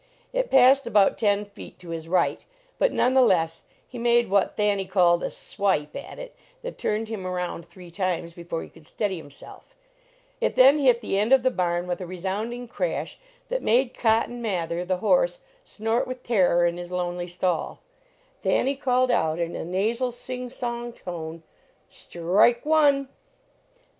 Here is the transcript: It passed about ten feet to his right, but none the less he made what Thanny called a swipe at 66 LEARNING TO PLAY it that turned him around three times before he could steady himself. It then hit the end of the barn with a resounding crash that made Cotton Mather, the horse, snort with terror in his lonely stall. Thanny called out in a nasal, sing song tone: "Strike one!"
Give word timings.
It 0.33 0.49
passed 0.49 0.87
about 0.87 1.19
ten 1.19 1.45
feet 1.45 1.77
to 1.77 1.89
his 1.89 2.07
right, 2.07 2.43
but 2.79 2.91
none 2.91 3.13
the 3.13 3.21
less 3.21 3.65
he 3.87 3.99
made 3.99 4.31
what 4.31 4.57
Thanny 4.57 4.85
called 4.85 5.21
a 5.21 5.29
swipe 5.29 5.95
at 5.95 6.09
66 6.09 6.09
LEARNING 6.09 6.09
TO 6.09 6.15
PLAY 6.15 6.23
it 6.25 6.35
that 6.63 6.77
turned 6.79 7.07
him 7.07 7.27
around 7.27 7.63
three 7.63 7.91
times 7.91 8.33
before 8.33 8.63
he 8.63 8.69
could 8.69 8.87
steady 8.87 9.17
himself. 9.17 9.75
It 10.39 10.55
then 10.55 10.79
hit 10.79 11.01
the 11.01 11.19
end 11.19 11.31
of 11.33 11.43
the 11.43 11.51
barn 11.51 11.85
with 11.85 12.01
a 12.01 12.07
resounding 12.07 12.67
crash 12.67 13.19
that 13.49 13.61
made 13.61 13.93
Cotton 13.93 14.41
Mather, 14.41 14.83
the 14.83 14.97
horse, 15.05 15.37
snort 15.63 16.07
with 16.07 16.23
terror 16.23 16.65
in 16.65 16.77
his 16.77 16.91
lonely 16.91 17.27
stall. 17.27 17.77
Thanny 18.41 18.75
called 18.75 19.11
out 19.11 19.37
in 19.37 19.55
a 19.55 19.63
nasal, 19.63 20.11
sing 20.11 20.49
song 20.49 20.93
tone: 20.93 21.43
"Strike 21.87 22.65
one!" 22.65 23.07